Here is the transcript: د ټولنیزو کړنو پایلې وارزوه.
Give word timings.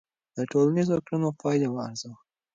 د 0.35 0.37
ټولنیزو 0.51 1.03
کړنو 1.05 1.29
پایلې 1.41 1.69
وارزوه. 1.71 2.17